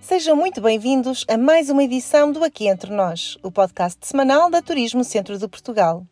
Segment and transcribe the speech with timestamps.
[0.00, 4.62] Sejam muito bem-vindos a mais uma edição do Aqui Entre Nós, o podcast semanal da
[4.62, 6.06] Turismo Centro de Portugal.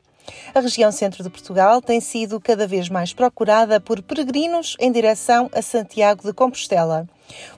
[0.54, 5.48] A região centro de Portugal tem sido cada vez mais procurada por peregrinos em direção
[5.54, 7.06] a Santiago de Compostela.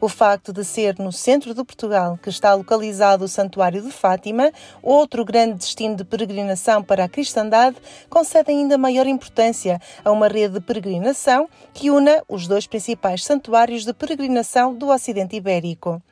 [0.00, 4.52] O facto de ser no centro de Portugal que está localizado o Santuário de Fátima,
[4.82, 7.76] outro grande destino de peregrinação para a cristandade,
[8.08, 13.84] concede ainda maior importância a uma rede de peregrinação que una os dois principais santuários
[13.84, 16.02] de peregrinação do Ocidente Ibérico.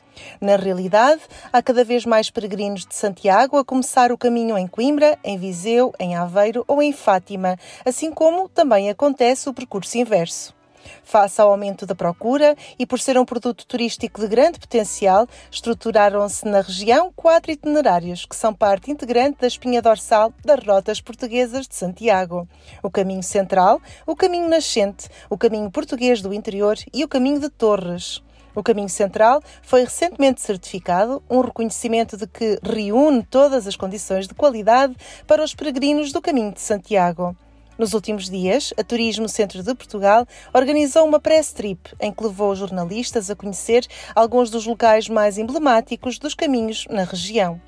[0.40, 1.20] Na realidade,
[1.52, 5.92] há cada vez mais peregrinos de Santiago a começar o caminho em Coimbra, em Viseu,
[5.98, 10.56] em Aveiro ou em Fátima, assim como também acontece o percurso inverso.
[11.02, 16.46] Face ao aumento da procura e por ser um produto turístico de grande potencial, estruturaram-se
[16.46, 21.74] na região quatro itinerários que são parte integrante da espinha dorsal das rotas portuguesas de
[21.74, 22.48] Santiago:
[22.82, 27.48] o caminho central, o caminho nascente, o caminho português do interior e o caminho de
[27.48, 28.22] Torres.
[28.56, 34.32] O Caminho Central foi recentemente certificado, um reconhecimento de que reúne todas as condições de
[34.32, 37.36] qualidade para os peregrinos do Caminho de Santiago.
[37.76, 42.56] Nos últimos dias, a Turismo Centro de Portugal organizou uma press trip em que levou
[42.56, 47.60] jornalistas a conhecer alguns dos locais mais emblemáticos dos caminhos na região.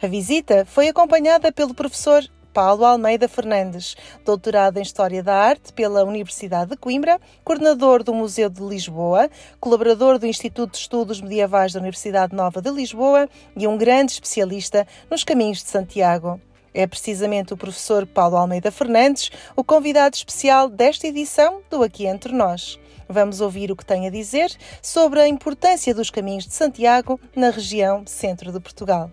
[0.00, 2.24] A visita foi acompanhada pelo professor
[2.56, 8.48] Paulo Almeida Fernandes, doutorado em História da Arte pela Universidade de Coimbra, coordenador do Museu
[8.48, 9.28] de Lisboa,
[9.60, 14.86] colaborador do Instituto de Estudos Medievais da Universidade Nova de Lisboa e um grande especialista
[15.10, 16.40] nos caminhos de Santiago.
[16.72, 22.32] É precisamente o professor Paulo Almeida Fernandes o convidado especial desta edição do Aqui Entre
[22.32, 22.80] Nós.
[23.06, 27.50] Vamos ouvir o que tem a dizer sobre a importância dos caminhos de Santiago na
[27.50, 29.10] região centro de Portugal.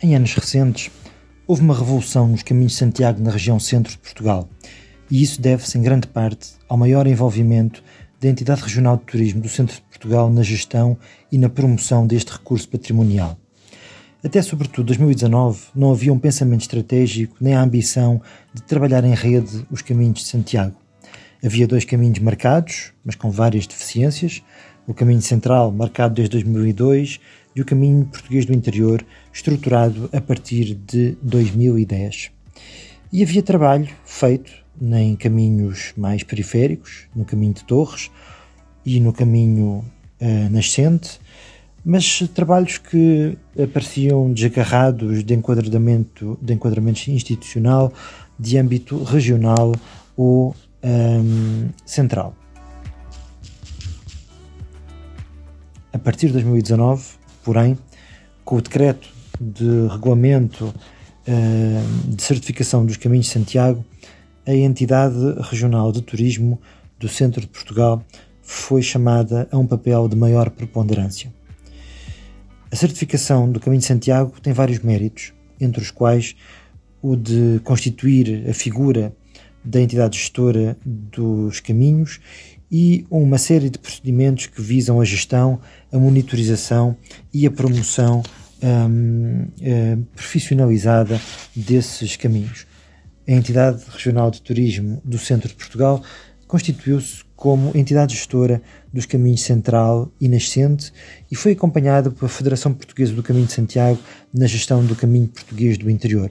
[0.00, 0.90] Em anos recentes,
[1.48, 4.46] houve uma revolução nos caminhos de Santiago na região centro de Portugal,
[5.10, 7.82] e isso deve-se em grande parte ao maior envolvimento
[8.20, 10.98] da entidade regional de turismo do centro de Portugal na gestão
[11.32, 13.38] e na promoção deste recurso patrimonial.
[14.22, 18.20] Até sobretudo 2019 não havia um pensamento estratégico nem a ambição
[18.52, 20.76] de trabalhar em rede os caminhos de Santiago.
[21.42, 24.42] Havia dois caminhos marcados, mas com várias deficiências,
[24.86, 27.20] o caminho central marcado desde 2002
[27.58, 32.30] e o caminho português do interior, estruturado a partir de 2010.
[33.12, 38.12] E havia trabalho feito em caminhos mais periféricos, no caminho de Torres
[38.86, 39.84] e no caminho
[40.20, 41.18] uh, nascente,
[41.84, 47.92] mas trabalhos que apareciam desagarrados de enquadramento, de enquadramento institucional
[48.38, 49.72] de âmbito regional
[50.16, 50.54] ou
[50.84, 52.36] um, central.
[55.92, 57.17] A partir de 2019,
[57.48, 57.78] Porém,
[58.44, 59.08] com o decreto
[59.40, 63.82] de regulamento uh, de certificação dos caminhos de Santiago,
[64.46, 66.60] a entidade regional de turismo
[66.98, 68.04] do centro de Portugal
[68.42, 71.32] foi chamada a um papel de maior preponderância.
[72.70, 76.36] A certificação do Caminho de Santiago tem vários méritos, entre os quais
[77.00, 79.16] o de constituir a figura
[79.64, 82.20] da entidade gestora dos caminhos
[82.70, 85.60] e uma série de procedimentos que visam a gestão,
[85.92, 86.96] a monitorização
[87.32, 88.22] e a promoção
[88.62, 91.20] um, um, profissionalizada
[91.54, 92.66] desses caminhos.
[93.26, 96.02] A entidade regional de turismo do Centro de Portugal
[96.46, 98.60] constituiu-se como entidade gestora
[98.92, 100.92] dos caminhos central e nascente
[101.30, 103.98] e foi acompanhada pela Federação Portuguesa do Caminho de Santiago
[104.34, 106.30] na gestão do caminho português do interior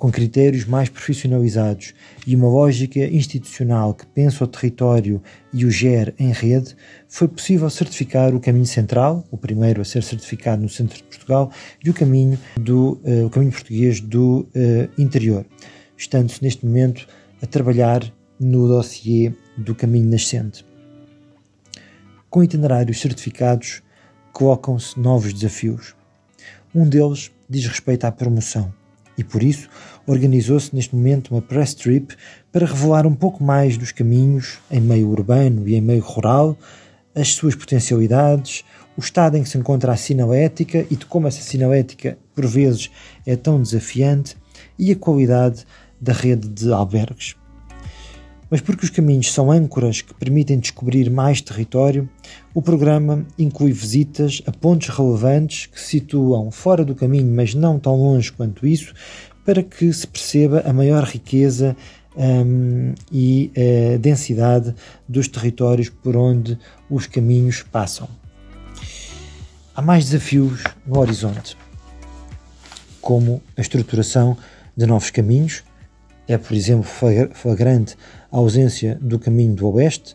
[0.00, 1.92] com critérios mais profissionalizados
[2.26, 5.22] e uma lógica institucional que pensa o território
[5.52, 6.74] e o gere em rede,
[7.06, 11.52] foi possível certificar o caminho central, o primeiro a ser certificado no centro de Portugal,
[11.84, 15.44] e o caminho, do, uh, o caminho português do uh, interior,
[15.98, 17.06] estando-se neste momento
[17.42, 18.02] a trabalhar
[18.40, 20.64] no dossiê do caminho nascente.
[22.30, 23.82] Com itinerários certificados,
[24.32, 25.94] colocam-se novos desafios.
[26.74, 28.79] Um deles diz respeito à promoção
[29.20, 29.68] e por isso
[30.06, 32.16] organizou-se neste momento uma press trip
[32.50, 36.56] para revelar um pouco mais dos caminhos em meio urbano e em meio rural,
[37.14, 38.64] as suas potencialidades,
[38.96, 42.90] o estado em que se encontra a sinalética e de como essa sinalética por vezes
[43.26, 44.36] é tão desafiante
[44.78, 45.66] e a qualidade
[46.00, 47.39] da rede de albergues.
[48.50, 52.08] Mas porque os caminhos são âncoras que permitem descobrir mais território,
[52.52, 57.78] o programa inclui visitas a pontos relevantes que se situam fora do caminho, mas não
[57.78, 58.92] tão longe quanto isso,
[59.44, 61.76] para que se perceba a maior riqueza
[62.16, 63.52] um, e
[63.94, 64.74] a densidade
[65.08, 66.58] dos territórios por onde
[66.90, 68.08] os caminhos passam.
[69.74, 71.56] Há mais desafios no horizonte,
[73.00, 74.36] como a estruturação
[74.76, 75.62] de novos caminhos.
[76.30, 76.88] É, por exemplo,
[77.34, 77.96] flagrante
[78.30, 80.14] a ausência do caminho do Oeste,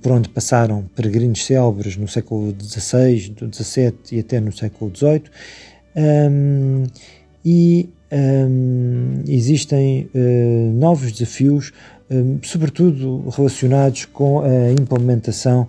[0.00, 5.22] por onde passaram peregrinos célebres no século XVI, XVII e até no século XVIII.
[5.94, 6.82] Um,
[7.44, 11.72] e um, existem uh, novos desafios,
[12.10, 15.68] um, sobretudo relacionados com a implementação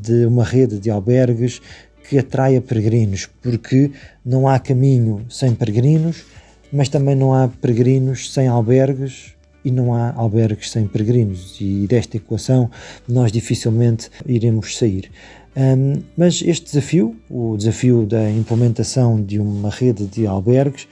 [0.00, 1.60] de uma rede de albergues
[2.08, 3.90] que atraia peregrinos, porque
[4.24, 6.24] não há caminho sem peregrinos,
[6.72, 9.34] mas também não há peregrinos sem albergues
[9.64, 12.70] e não há albergues sem peregrinos, e desta equação
[13.06, 15.10] nós dificilmente iremos sair.
[15.56, 20.86] Um, mas este desafio, o desafio da implementação de uma rede de albergues,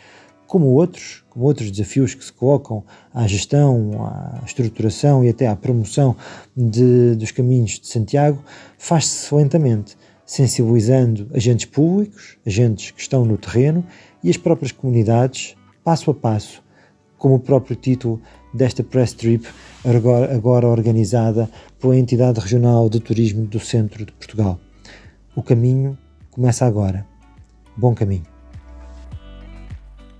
[0.46, 5.56] como outros, como outros desafios que se colocam à gestão, à estruturação e até à
[5.56, 6.16] promoção
[6.56, 8.42] de, dos caminhos de Santiago,
[8.78, 13.84] faz-se lentamente, sensibilizando agentes públicos, agentes que estão no terreno
[14.22, 15.54] e as próprias comunidades,
[15.86, 16.64] passo a passo,
[17.16, 18.20] como o próprio título
[18.52, 19.46] desta press trip,
[19.84, 21.48] agora, organizada
[21.78, 24.58] pela entidade regional de turismo do centro de Portugal.
[25.36, 25.96] O caminho
[26.32, 27.06] começa agora.
[27.76, 28.35] Bom caminho.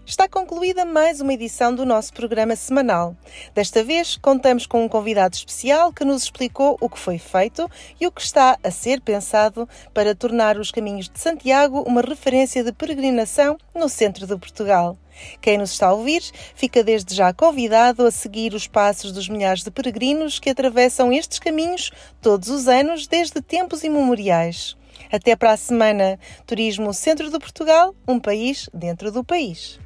[0.09, 3.17] Está concluída mais uma edição do nosso programa semanal.
[3.53, 7.69] Desta vez, contamos com um convidado especial que nos explicou o que foi feito
[8.01, 12.63] e o que está a ser pensado para tornar os caminhos de Santiago uma referência
[12.63, 14.97] de peregrinação no centro de Portugal.
[15.41, 16.23] Quem nos está a ouvir
[16.55, 21.41] fica desde já convidado a seguir os passos dos milhares de peregrinos que atravessam estes
[21.41, 21.91] caminhos
[22.23, 24.77] todos os anos desde tempos imemoriais.
[25.11, 26.17] Até para a semana.
[26.47, 29.81] Turismo Centro de Portugal, um país dentro do país.